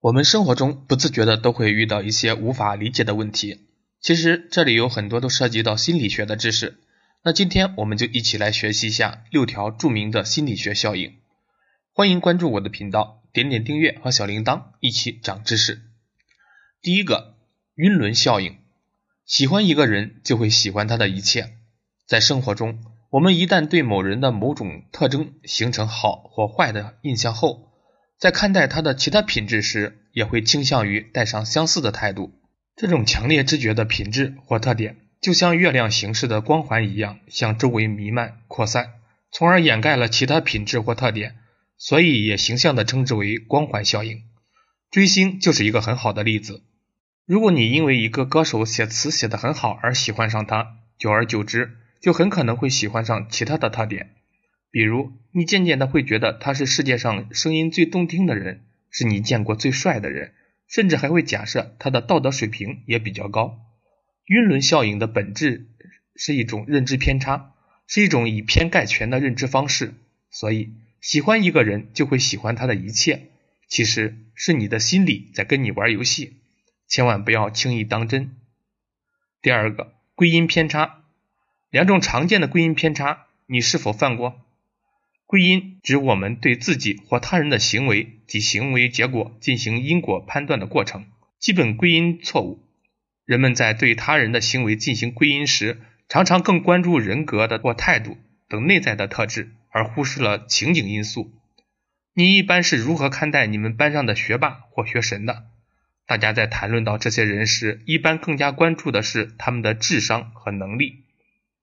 [0.00, 3.62] 我们生活中不自觉的都会遇到一些无法理解的问题，
[4.00, 6.78] 其实这里有很多都涉及到心理学的知识。
[7.24, 11.14] 那今天我们就一起来学习一下六条著名的心理学效应。
[11.92, 15.80] 欢迎关注我的频道，点点订阅和小铃铛，一起长知识。
[16.82, 17.34] 第一个，
[17.76, 18.58] 晕轮效应。
[19.24, 21.54] 喜欢一个人就会喜欢他的一切。
[22.06, 27.65] 在生活中，我们一旦对某人的某种特征形成好或坏的印象后，
[28.18, 32.32] 在看待他的其他品质时，也会倾向于带上相似的态度。
[32.74, 38.94] 这种强烈知觉的品质或特点，就像月亮形式的光环一样，向周围弥漫扩散，
[39.30, 41.36] 从而掩盖了其他品质或特点，
[41.76, 44.22] 所以也形象地称之为光环效应。
[44.90, 46.62] 追星就是一个很好的例子。
[47.26, 54.15] 如果你因为一个歌手写词写得很好而喜欢上他，久而久之，就很可能会喜欢上其他的特点。
[54.76, 60.34] 比如，你渐渐的会觉得他是世界上声音最动听的人，是你见过最帅的人，
[60.68, 63.58] 甚至还会假设他的道德水平也比较高。
[64.26, 65.66] 晕轮效应的本质
[66.14, 67.54] 是一种认知偏差，
[67.86, 69.94] 是一种以偏概全的认知方式。
[70.28, 73.30] 所以，喜欢一个人就会喜欢他的一切，
[73.70, 76.36] 其实是你的心理在跟你玩游戏，
[76.86, 78.36] 千万不要轻易当真。
[79.40, 81.02] 第二个，归因偏差，
[81.70, 84.42] 两种常见的归因偏差，你是否犯过？
[85.26, 91.06] 归因指我们对自己或他人的行为及行为结果进行因果判断的过程，
[91.40, 92.62] 基本归因错误。
[93.24, 98.16] 人们在对他人的行为进行归因时，常常更关注人格的或态度
[98.48, 101.32] 等内在的特质，而忽视了情景因素。
[102.14, 105.46] 你一般是如何看待你们班上的学霸或学神的？
[106.06, 111.02] 大家在谈论到这些人时，一般更加关注的是他们的智商和能力，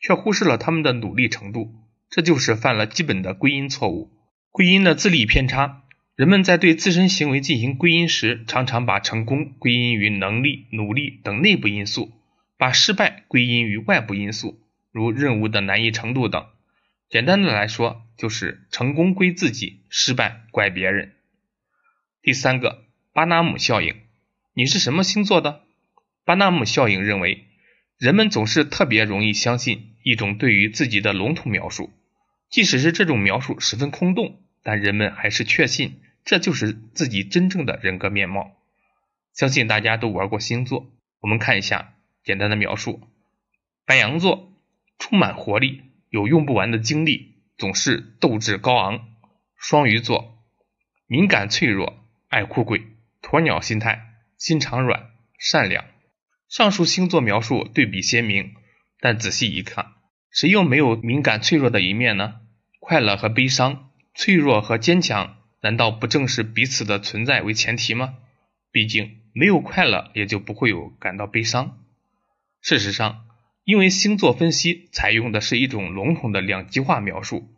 [0.00, 1.74] 却忽视了他们的努力程度。
[2.10, 4.10] 这就是犯了基本的归因错误，
[4.50, 5.84] 归因的自利偏差。
[6.16, 12.12] 人们在对自身行为进行归因时，常常把成功归因于能力、努力等内部因素，
[12.58, 14.60] 把失败归因于外部因素，
[14.92, 16.44] 如任务的难易程度等。
[17.08, 21.12] 简单的来说，就是成功归自己，失败怪别人。
[22.22, 22.84] 第三个，
[23.14, 23.94] 巴纳姆效应。
[24.52, 25.62] 你是什么星座的？
[26.26, 27.46] 巴纳姆效应认为，
[27.98, 31.90] 人们总是特别容易相信一种对于自己的笼统描述。
[32.50, 38.56] 即使是这种描述十分空洞，但人们还是确信这就是自己真正的人格面貌。
[39.32, 40.90] 相信大家都玩过星座，
[41.20, 41.94] 我们看一下
[42.24, 43.00] 简单的描述：
[43.86, 44.52] 白羊座
[44.98, 48.98] 充满活力，有用不完的精力，总是斗志高昂；
[49.56, 50.44] 双鱼座
[51.06, 52.82] 敏感脆弱，爱哭鬼，
[53.22, 54.00] 鸵鸟心态，
[54.36, 55.84] 心肠软，善良。
[56.48, 58.54] 上述星座描述对比鲜明，
[58.98, 59.92] 但仔细一看。
[60.30, 62.36] 谁又没有敏感脆弱的一面呢？
[62.78, 68.14] 快乐和悲伤，脆弱和坚强，难道不正是彼此的存在为前提吗？
[68.72, 71.78] 毕竟没有快乐，也就不会有感到悲伤。
[72.62, 73.24] 事实上，
[73.64, 77.48] 因为星座分析采用的是一种笼统的两极化描述，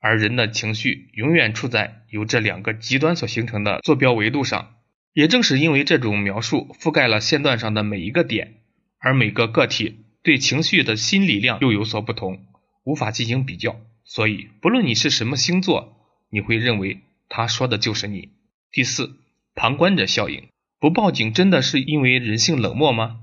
[0.00, 4.72] 而人的情绪永远处在由这两个极端所形成的坐标维度上。
[5.12, 8.60] 也正是因为这种描述覆盖了线段上的每一个点，
[8.98, 10.05] 而每个个体。
[10.26, 12.44] 对情绪的心理量又有所不同，
[12.82, 15.96] 无法进行比较，所以不论你是什么星座，
[16.30, 16.98] 你会认为
[17.28, 18.30] 他说的就是你。
[18.72, 19.20] 第四，
[19.54, 20.48] 旁观者效应，
[20.80, 23.20] 不报警真的是因为人性冷漠吗？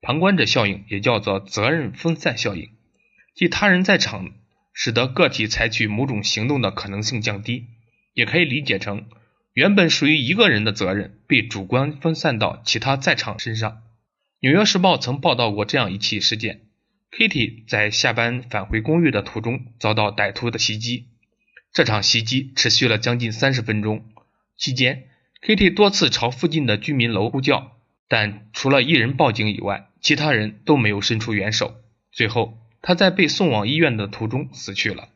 [0.00, 2.70] 旁观者效应也叫做责任分散效应，
[3.34, 4.32] 即他人在场，
[4.72, 7.66] 使得个体采取某种行动的可能性降低，
[8.14, 9.04] 也可以理解成
[9.52, 13.82] 原本属于一个人的责任被主观分散到其他在场身上。
[14.42, 16.62] 纽约时报曾报道过这样一起事件
[17.12, 21.06] ：Kitty 在下班返回公寓的途中遭到歹徒的袭击。
[21.72, 24.04] 这场袭击持续了将近三十分钟，
[24.56, 25.04] 期间
[25.46, 27.76] Kitty 多次朝附近的居民楼呼叫，
[28.08, 31.76] 但除了一人报警以外，其他人都没有伸出援手。
[32.10, 35.10] 最后，他在被送往医院的途中死去了。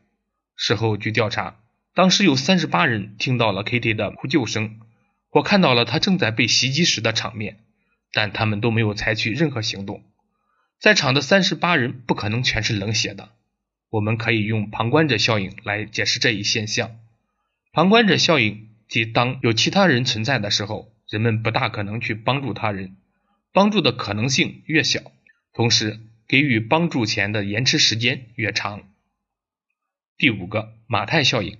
[0.55, 1.59] 事后据调查，
[1.93, 4.79] 当时有三十八人听到了 Kitty 的呼救声，
[5.29, 7.57] 或看到了他正在被袭击时的场面。
[8.17, 10.03] 但他们都没有采取任何行动，
[10.79, 13.29] 在场的三十八人不可能全是冷血的。
[13.91, 16.97] 我们可以用旁观者效应来解释这一现象。
[17.73, 22.97] 旁观者效应即当有其他人存在的时候，人们不大可能去帮助他人，
[23.53, 25.11] 帮助的可能性越小，
[25.53, 28.81] 同时给予帮助前的延迟时间越长。
[30.17, 31.59] 第五个马太效应，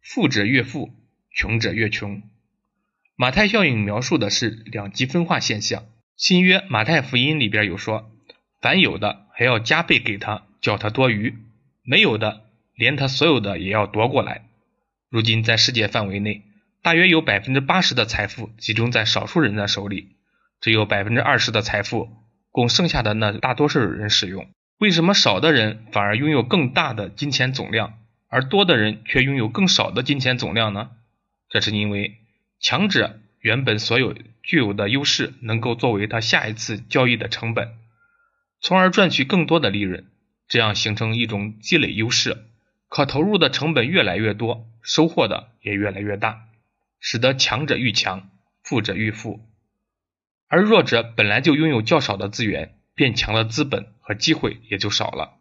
[0.00, 0.92] 富者越富，
[1.30, 2.24] 穷者越穷。
[3.14, 5.84] 马太效应描述的是两极分化现象。
[6.16, 8.10] 新约马太福音里边有说，
[8.60, 11.34] 凡有的还要加倍给他，叫他多余；
[11.82, 12.44] 没有的，
[12.74, 14.48] 连他所有的也要夺过来。
[15.10, 16.42] 如今在世界范围内，
[16.82, 20.16] 大约有百分之八十的财富集中在少数人的手里，
[20.60, 22.08] 只有百分之二十的财富
[22.50, 24.48] 供剩下的那大多数人使用。
[24.78, 27.94] 为什么少的人反而拥有更大的金钱总量，
[28.28, 30.90] 而多的人却拥有更少的金钱总量呢？
[31.48, 32.18] 这是因为
[32.60, 37.74] 强者原本所有具有的优势能够作为他下一次交易的成本，
[38.60, 40.06] 从而赚取更多的利润，
[40.48, 42.46] 这样形成一种积累优势。
[42.88, 46.44] 可投入的成本越来越多，收获的也越来越大，
[47.00, 48.28] 使得强者愈强，
[48.62, 49.40] 富者愈富，
[50.46, 55.38] 而弱者本来就拥有较少的资源，变强的资本和机会也就少了。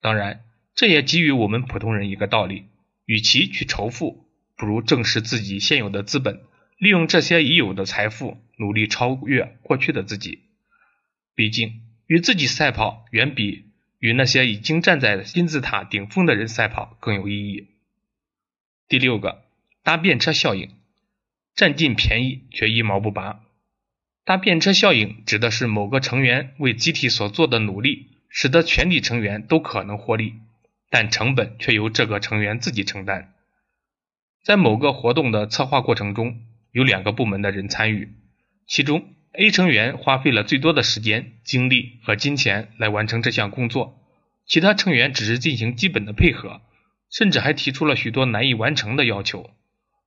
[0.00, 0.40] 当然，
[0.74, 2.64] 这也给予我们普通人一个道理：
[3.04, 4.24] 与其去仇富，
[4.56, 6.40] 不如正视自己现有的资本，
[6.78, 10.44] 利用这些已有的财富，努力超越过去的自己。
[11.34, 13.66] 毕竟，与自己赛跑远比。
[14.00, 17.66] 与那些已经站在金字塔顶峰的人赛跑更有意义。
[18.86, 19.42] 第六个，
[19.82, 20.70] 搭便车效应，
[21.56, 23.40] 占尽便宜却一毛不拔。
[24.24, 30.34] 搭便车效应指的是某个成员为集体所做的努力，使得全体成员都可能获利，
[30.90, 33.34] 但成本却由这个成员自己承担。
[34.44, 36.40] 在某个活动的策划过程中，
[36.78, 38.14] 有两个部门的人参与，
[38.68, 39.14] 其中。
[39.32, 44.00] A 成员花费了最多的时间、精力和金钱来完成这项工作，
[44.46, 46.60] 其他成员只是进行基本的配合，
[47.10, 49.50] 甚至还提出了许多难以完成的要求。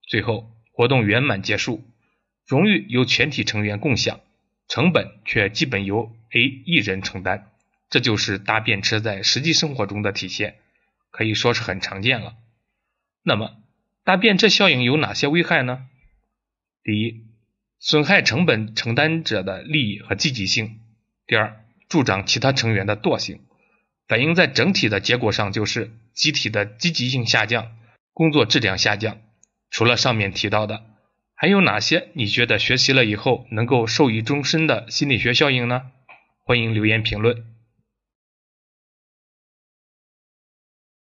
[0.08, 1.84] 最后，活动圆满结束，
[2.48, 4.22] 荣誉由全体成员共享，
[4.68, 7.52] 成本却基本由 A 一人承担。
[7.90, 10.56] 这就是搭便车在实际生活中的体现，
[11.12, 12.34] 可以说是很常见了。
[13.24, 13.52] 那么，
[14.04, 15.88] 搭便车效应有哪些危害呢？
[16.83, 17.25] 第一。
[17.80, 20.81] 损害成本承担者的利益和积极性。
[21.25, 23.39] 第二，助长其他成员的惰性，
[24.07, 27.72] 反映在整体的结果上就是集体的积极性下降，
[28.13, 29.18] 工作质量下降。
[29.72, 30.83] 除了上面提到的，
[31.33, 35.84] 还有哪些你觉得学习了以后能够受益终身的心理学效应呢？
[36.45, 37.50] 欢迎留言评论。